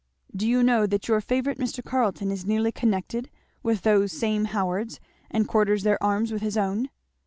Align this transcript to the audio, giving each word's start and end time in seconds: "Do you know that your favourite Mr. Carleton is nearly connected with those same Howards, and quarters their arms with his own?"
"Do 0.35 0.47
you 0.47 0.63
know 0.63 0.87
that 0.87 1.07
your 1.07 1.21
favourite 1.21 1.59
Mr. 1.59 1.83
Carleton 1.85 2.31
is 2.31 2.43
nearly 2.43 2.71
connected 2.71 3.29
with 3.61 3.83
those 3.83 4.11
same 4.11 4.45
Howards, 4.45 4.99
and 5.29 5.47
quarters 5.47 5.83
their 5.83 6.01
arms 6.01 6.31
with 6.31 6.41
his 6.41 6.57
own?" 6.57 6.89